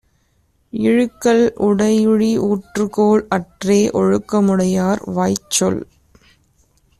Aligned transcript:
இழுக்கல் 0.73 1.43
உடையுழி 1.59 2.29
ஊற்றுக்கோல் 2.39 3.23
அற்றே 3.29 3.89
ஒழுக்கமுடையார் 3.93 5.01
வாய்ச்சொல். 5.11 5.79